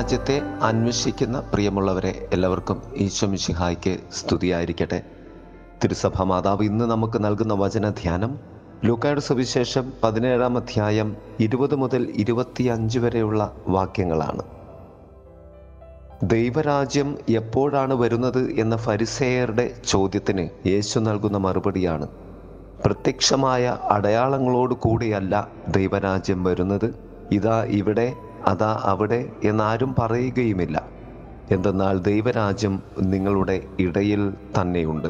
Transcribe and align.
ദൈവരാജ്യത്തെ 0.00 0.42
അന്വേഷിക്കുന്ന 0.62 1.40
പ്രിയമുള്ളവരെ 1.40 2.28
എല്ലാവർക്കും 2.32 2.82
ഈശ്വമിഷിഹായ്ക്ക് 2.96 3.98
സ്തുതിയായിരിക്കട്ടെ. 4.12 5.02
തിരുസഭ 5.84 6.22
മാതാവ് 6.22 6.62
ഇന്ന് 6.62 6.84
നമുക്ക് 6.84 7.24
നൽകുന്ന 7.24 7.54
വചനധ്യാനം 7.54 8.38
ലൂക്കായുടെ 8.84 9.20
സുവിശേഷം 9.20 9.92
പതിനേഴാം 10.02 10.56
അധ്യായം 10.56 11.16
ഇരുപത് 11.40 11.74
മുതൽ 11.74 12.12
ഇരുപത്തിയഞ്ച് 12.16 12.98
വരെയുള്ള 12.98 13.52
വാക്യങ്ങളാണ്. 13.68 14.42
ദൈവരാജ്യം 16.22 17.18
എപ്പോഴാണ് 17.28 17.94
വരുന്നത് 17.94 18.50
എന്ന 18.50 18.76
ഫരിസേയരുടെ 18.76 19.74
ചോദ്യത്തിന് 19.88 20.48
യേശു 20.68 20.98
നൽകുന്ന 20.98 21.38
മറുപടിയാണ്. 21.38 22.08
പ്രത്യക്ഷമായ 22.84 23.78
അടയാളങ്ങളോട് 23.90 24.74
കൂടിയല്ല 24.74 25.48
ദൈവരാജ്യം 25.68 26.44
വരുന്നത്. 26.44 26.94
ഇതാ 27.32 27.64
ഇവിടെ 27.64 28.14
അതാ 28.50 28.80
അവിടെ 28.84 29.32
എന്നാരും 29.44 29.94
പറയുകയുമില്ല. 29.98 30.82
എന്തെന്നാൽ 31.50 31.98
ദൈവരാജ്യം 31.98 32.82
നിങ്ങളുടെ 32.98 33.62
ഇടയിൽ 33.78 34.30
തന്നെയുണ്ട്. 34.30 35.08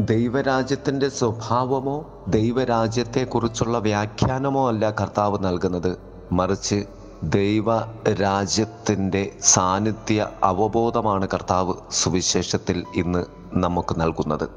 ദൈവരാജ്യത്തിന്റെ 0.00 1.08
സ്വഭാവമോ 1.08 2.24
ദൈവരാജ്യത്തെക്കുറിച്ചുള്ള 2.28 3.78
വ്യാഖ്യാനമോ 3.78 4.68
അല്ല 4.68 4.90
കർത്താവ് 4.90 5.38
നൽകുന്നത്. 5.40 5.98
മറിച്ച് 6.32 6.84
ദൈവരാജ്യത്തിന്റെ 7.22 9.32
സാന്നിധ്യ 9.42 10.28
അവബോധമാണ് 10.44 11.28
കർത്താവ് 11.34 11.74
സുവിശേഷത്തിൽ 11.90 12.84
ഇന്ന് 12.94 13.24
നമുക്ക് 13.52 14.00
നൽകുന്നത്. 14.00 14.48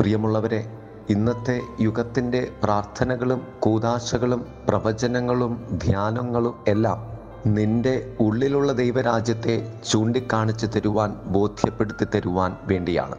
പ്രിയമുള്ളവരെ 0.00 0.72
ഇന്നത്തെ 1.10 1.60
യുഗത്തിന്റെ 1.80 2.52
പ്രാർത്ഥനകളും 2.62 3.42
കൂതാശകളും 3.60 4.46
പ്രവചനങ്ങളും 4.68 5.80
ധ്യാനങ്ങളും 5.84 6.54
എല്ലാം 6.68 7.16
നിന്റെ 7.46 8.16
ഉള്ളിലുള്ള 8.20 8.72
ദൈവരാജ്യത്തെ 8.72 9.80
ചൂണ്ടിക്കാണിച്ചു 9.90 10.66
തരുവാൻ 10.66 11.14
ബോധ്യപ്പെടുത്തി 11.24 12.06
തരുവാൻ 12.14 12.56
വേണ്ടിയാണ്. 12.62 13.16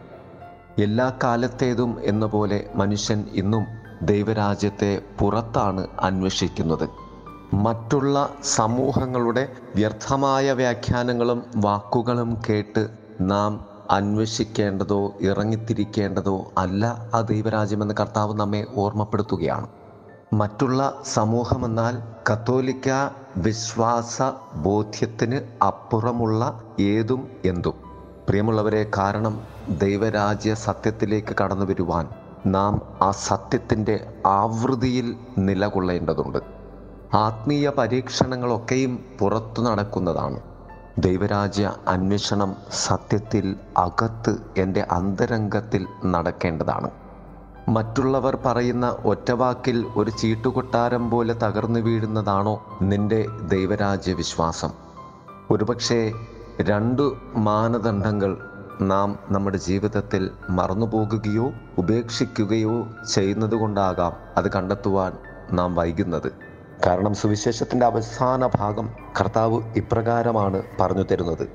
എല്ലാ 0.78 1.12
കാലത്തേതും 1.24 1.98
എന്ന 2.04 2.26
പോലെ 2.26 2.70
മനുഷ്യൻ 2.74 3.24
ഇന്നും 3.32 3.66
ദൈവരാജ്യത്തെ 4.02 5.02
പുറത്താണ് 5.18 5.86
അന്വേഷിക്കുന്നത്. 6.00 6.88
മറ്റുള്ള 7.54 8.28
സമൂഹങ്ങളുടെ 8.42 9.52
വ്യർത്ഥമായ 9.76 10.52
വ്യാഖ്യാനങ്ങളും 10.52 11.42
വാക്കുകളും 11.56 12.42
കേട്ട് 12.48 12.88
നാം 13.20 13.67
അന്വേഷിക്കേണ്ടതോ 13.90 15.12
ഇറങ്ങിത്തിരിക്കേണ്ടതോ 15.20 16.52
അല്ല 16.58 17.10
ആ 17.14 17.20
ദൈവരാജ്യമെന്ന് 17.20 17.94
കർത്താവ് 18.00 18.34
നമ്മെ 18.34 18.66
ഓർമ്മപ്പെടുത്തുകയാണ്. 18.76 19.66
മറ്റുള്ള 20.32 21.02
സമൂഹമെന്നാൽ 21.04 21.98
കത്തോലിക്ക 22.32 22.88
വിശ്വാസ 23.36 24.22
ബോധ്യത്തിന് 24.54 25.64
അപ്പുറമുള്ള 25.64 26.62
ഏതും 26.80 27.28
എന്തും. 27.44 27.74
പ്രിയമുള്ളവരെ 28.28 28.90
കാരണം 28.98 29.40
ദൈവരാജ്യ 29.68 30.54
സത്യത്തിലേക്ക് 30.54 31.36
കടന്നു 31.44 31.66
വരുവാൻ 31.66 32.08
നാം 32.46 32.82
ആ 33.02 33.10
സത്യത്തിന്റെ 33.10 34.06
ആവൃതിയിൽ 34.26 35.16
നിലകൊള്ളേണ്ടതുണ്ട്. 35.38 36.38
ആത്മീയ 37.14 37.70
പരീക്ഷണങ്ങളൊക്കെയും 37.78 39.04
പുറത്തു 39.18 39.62
നടക്കുന്നതാണ്. 39.62 40.40
ദൈവരാജ്യ 40.98 41.74
അന്വേഷണം 41.88 42.56
സത്യത്തിൽ 42.72 43.56
അകത്ത് 43.76 44.36
എന്റെ 44.56 44.86
അന്തരംഗത്തിൽ 44.90 45.86
നടക്കേണ്ടതാണ്. 46.06 46.90
മറ്റുള്ളവർ 47.68 48.38
പറയുന്ന 48.46 48.96
ഒറ്റവാക്കിൽ 49.04 49.86
ഒരു 49.96 50.10
ചീട്ടുകൊട്ടാരം 50.10 51.10
പോലെ 51.10 51.34
തകർന്നു 51.34 51.80
വീഴുന്നതാണോ 51.80 52.78
നിന്റെ 52.82 53.26
ദൈവരാജ്യ 53.42 54.12
വിശ്വാസം? 54.12 54.70
ഒരുപക്ഷെ 55.50 56.12
രണ്ടു 56.60 57.16
മാനദണ്ഡങ്ങൾ 57.34 58.38
നാം 58.80 59.18
നമ്മുടെ 59.30 59.56
ജീവിതത്തിൽ 59.56 60.30
മറന്നുപോകുകയോ 60.50 61.52
ഉപേക്ഷിക്കുകയോ 61.78 62.86
ചെയ്യുന്നത് 63.14 63.54
കൊണ്ടാകാം 63.54 64.12
അത് 64.36 64.52
കണ്ടെത്തുവാൻ 64.52 65.12
നാം 65.52 65.74
വൈകുന്നത്. 65.74 66.47
കാരണം 66.86 67.14
സുവിശേഷത്തിന്റെ 67.14 67.86
അവസാന 67.86 68.46
ഭാഗം 68.46 68.86
കർത്താവ് 69.20 69.62
ഇപ്രകാരമാണ് 69.76 70.62
പറഞ്ഞു 70.80 71.02
തരുന്നത്. 71.02 71.46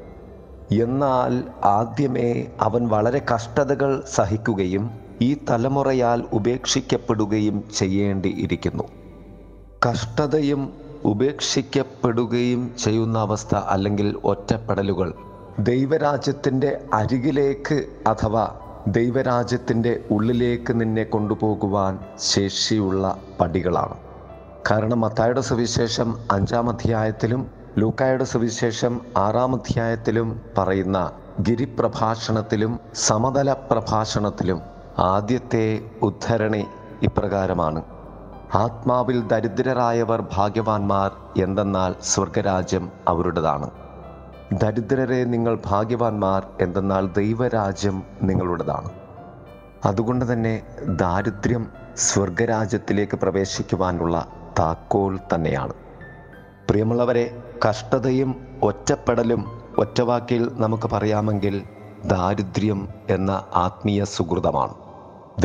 എന്നാൽ 0.73 1.43
ആദ്യമേ 1.63 2.29
അവൻ 2.59 2.87
വളരെ 2.87 3.21
കഷ്ടതകൾ 3.33 4.03
സഹിക്കുകയും 4.07 4.91
ഈ 5.21 5.37
തലമുറയാൽ 5.49 6.23
ഉപേക്ഷിക്കപ്പെടുകയും 6.33 7.63
ചെയ്യേണ്ടിയിരിക്കുന്നു. 7.77 8.83
കഷ്ടതയും 9.81 10.61
ഉപേക്ഷിക്കപ്പെടുകയും 11.03 12.75
ചെയ്യുന്ന 12.77 13.19
അവസ്ഥ 13.19 13.55
അല്ലെങ്കിൽ 13.55 14.15
ഒറ്റപ്പെടലുകൾ 14.23 15.13
ദൈവരാജ്യത്തിന്റെ 15.59 16.81
അരികിലേക്ക് 16.93 17.77
അഥവാ 18.07 18.45
ദൈവരാജ്യത്തിന്റെ 18.87 19.99
ഉള്ളിലേക്ക് 20.11 20.81
നിന്നെ 20.81 21.03
കൊണ്ടുപോകുവാൻ 21.03 21.99
ശേഷിയുള്ള 22.19 23.03
പടികളാണ്. 23.41 23.95
കാരണം 24.71 25.01
മത്തായുടെ 25.01 25.41
സുവിശേഷം 25.41 26.17
അഞ്ചാം 26.31 26.69
അധ്യായത്തിലും 26.69 27.51
ലൂക്കായുടെ 27.77 28.23
സുവിശേഷം 28.23 29.01
ആറാം 29.17 29.55
അധ്യായത്തിലും 29.55 30.41
പറയുന്ന 30.57 31.11
ഗിരിപ്രഭാഷണത്തിലും 31.41 32.79
സമതല 32.93 33.53
പ്രഭാഷണത്തിലും 33.53 34.61
ആദ്യത്തെ 34.99 35.81
ഉദ്ധരണി 36.01 36.65
ഇപ്രകാരമാണ്. 37.01 37.81
ആത്മാവിൽ 38.55 39.27
ദരിദ്രരായവർ 39.27 40.23
ഭാഗ്യവാന്മാർ 40.33 41.11
എന്തെന്നാൽ 41.43 41.95
സ്വർഗരാജ്യം 42.03 42.91
അവരുടേതാണ്. 43.07 43.69
ദരിദ്രരെ 44.53 45.23
നിങ്ങൾ 45.23 45.59
ഭാഗ്യവാന്മാർ 45.65 46.47
എന്തെന്നാൽ 46.61 47.07
ദൈവരാജ്യം 47.07 48.03
നിങ്ങളുടേതാണ്. 48.23 48.89
അതുകൊണ്ട് 49.85 50.33
തന്നെ 50.33 50.63
ദാരിദ്ര്യം 50.85 51.67
സ്വർഗരാജ്യത്തിലേക്ക് 51.97 53.17
പ്രവേശിക്കുവാനുള്ള 53.17 54.27
താക്കോൽ 54.59 55.19
തന്നെയാണ്. 55.33 55.73
പ്രിയമുള്ളവരെ 56.69 57.37
കഷ്ടതയും 57.69 58.47
ഒറ്റപ്പെടലും 58.63 59.61
ഒറ്റവാക്കിൽ 59.77 60.49
നമുക്ക് 60.53 60.89
പറയാമെങ്കിൽ 60.89 61.63
ദാരിദ്ര്യം 62.05 62.87
എന്ന 63.09 63.43
ആത്മീയ 63.53 64.03
സുഹൃതമാണ്. 64.03 64.73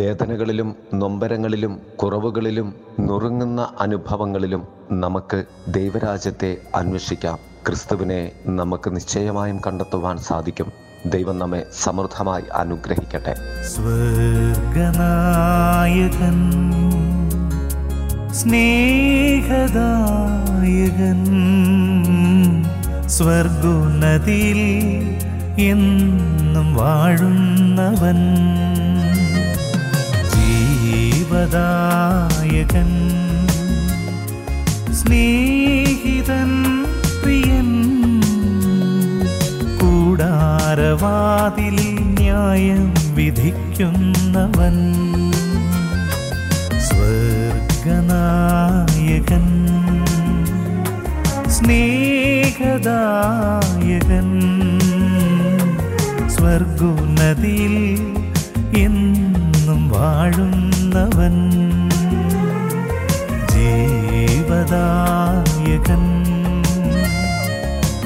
വേദനകളിലും 0.00 0.76
നൊമ്പരങ്ങളിലും 0.94 1.80
കുറവുകളിലും 1.96 2.74
നുറുങ്ങുന്ന 3.00 3.74
അനുഭവങ്ങളിലും 3.80 4.68
നമുക്ക് 4.90 5.44
ദൈവരാജ്യത്തെ 5.68 6.56
അന്വേഷിക്കാം. 6.74 7.38
ക്രിസ്തുവിനെ 7.66 8.32
നമുക്ക് 8.46 8.96
നിശ്ചയമായും 8.96 9.60
കണ്ടെത്തുവാൻ 9.66 10.18
സാധിക്കും. 10.18 10.72
ദൈവം 11.06 11.38
നമ്മെ 11.38 11.66
സമൃദ്ധമായി 11.72 12.44
അനുഗ്രഹിക്കട്ടെ. 12.54 13.62
സ്വർഗനായകൻ 13.66 14.98
സ്നേഹദായകൻ. 18.38 21.24
സ്വർഗുന്നതിയിൽ 23.08 24.58
എന്നും 25.58 26.74
വാഴുന്നവൻ. 26.74 28.16
ജീവദായകൻ. 30.30 32.90
സ്നേഹിതൻ 34.94 36.84
പ്രിയൻ. 37.22 37.84
കൂടാരവാതിൽ 39.82 42.00
ന്യായം 42.00 42.94
വിധിക്കുന്നവൻ. 43.14 45.07
സ്വർഗനായകൻ 47.88 49.44
സ്നേഹദായകൻ. 51.48 54.28
സ്വർഗോന്നതിയിൽ 56.28 57.76
എന്നും 58.76 59.88
വാഴുന്നവൻ 59.88 61.36
ജീവദായകൻ. 63.52 64.74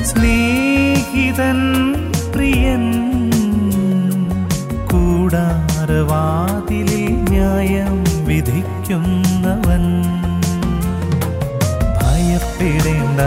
സ്നേഹിതൻ 0.05 1.61
പ്രിയൻ 2.35 2.85
കൂടാരവാതിലിൽ 4.91 7.07
ന്യായം 7.31 8.12
വിധിക്കുന്നവൻ. 8.33 10.03
ഭയപ്പെടേണ്ട 12.03 13.21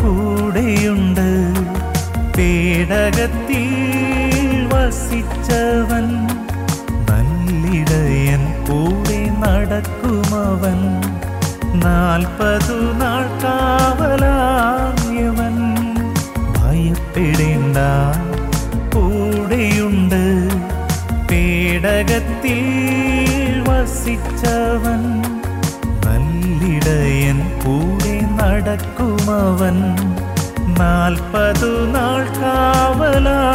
കൂടെയുണ്ട്. 0.00 1.28
പേടകത്തിൽ 2.36 3.68
വസിച്ചവൻ. 4.72 6.06
നല്ലിടയൻ 7.10 8.66
കൂടെ 8.66 9.26
നടക്കുമവൻ. 9.38 10.80
നാൽപ്പതു 11.80 12.78
നാൾ 12.92 13.40
കാവലാവൻ 13.44 14.24
ഭയപ്പെടേണ്ട 16.56 17.76
കൂടെയുണ്ട്. 18.94 20.48
പേടകത്തിൽ 21.30 22.91
വസിച്ചവൻ 24.02 25.02
നല്ലിടയൻ 26.04 27.38
കൂടെ 27.64 28.14
നടക്കുമവൻ. 28.38 29.76
നാൽപ്പതു 30.78 31.70
നാൾ 31.94 32.22
കാവലായവൻ 32.40 33.51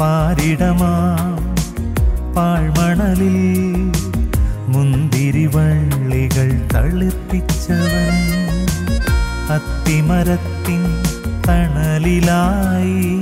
പാരിടമാം. 0.00 1.46
പാഴ്മണലിൽ 2.34 3.36
മുന്തിരിവള്ളികൾ 4.68 6.66
തളിപ്പിച്ചവൻ 6.74 8.16
അത്തിമരത്തിൻ 9.50 11.02
തണലിലായി 11.48 13.20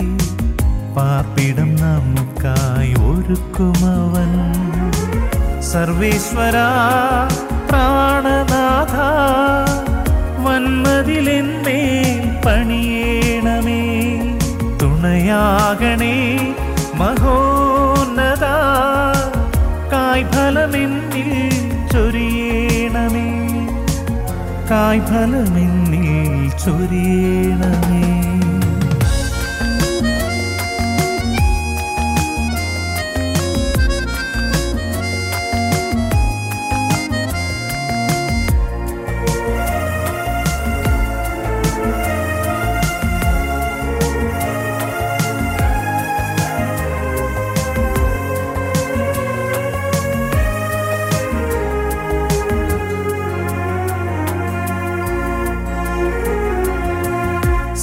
പാർപ്പിടം 0.97 1.77
നമുക്കായി 1.77 2.93
ഒരുക്കുമവൻ. 2.93 4.33
സർവേശ്വര 5.63 6.57
പ്രാണനാഥ 7.69 8.95
വന്മതിലെന്നേ 10.47 11.83
പണിയേണമേ. 12.47 13.83
തുണയാകണേ 14.83 16.15
കായ്ഫലമെന്നിൽ 20.15 21.31
ചൊരിയണമേ. 21.93 23.27
കായ്ഫലമെന്നിൽ 24.71 26.51
ചൊരിയണമേ. 26.65 28.14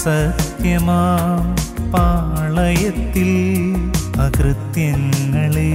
സത്യമാം 0.04 1.56
പാളയത്തിൽ 1.92 3.32
അകൃത്യങ്ങളെ 4.20 5.74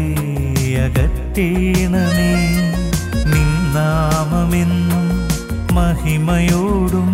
അകറ്റേണമേ. 0.84 2.32
നിന്നാമെന്നും 3.32 5.06
മഹിമയോടും 5.74 7.12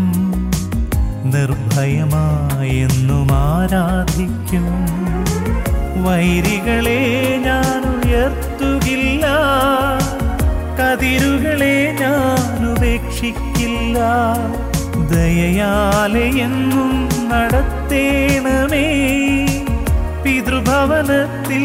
നിർഭയമായെന്നും 1.24 3.32
ആരാധിക്കും. 3.32 4.68
വൈരികളെ 6.04 7.00
ഞാൻ 7.44 7.94
ഉയർത്തുകില്ല 7.94 9.26
കതിരുകളെ 10.80 11.94
ഞാൻ 12.00 12.72
ഉപേക്ഷിക്കില്ല 12.72 13.98
ദയയാലെ 15.12 16.20
എന്നും 16.20 17.08
നടത്തേണമേ. 17.28 18.86
പിതൃഭവനത്തിൽ 20.24 21.64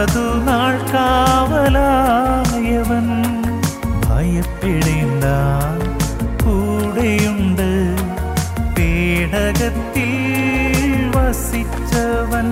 നാൽപ്പതു 0.00 0.26
നാൾ 0.44 0.74
കാവലായവൻ 0.90 1.88
ഭയപ്പെടേണ്ട 4.04 5.24
കൂടെയുണ്ട് 6.42 7.68
പേടകത്തിൽ 8.76 10.14
വസിച്ചവൻ 11.16 12.48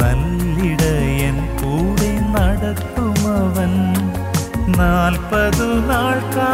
നല്ലിടയൻ 0.00 1.38
കൂടെ 1.60 2.12
നടക്കുമവൻ 2.34 3.74
നാൽപ്പതു 4.76 5.70
നാൾ 5.88 6.18
കാ 6.34 6.50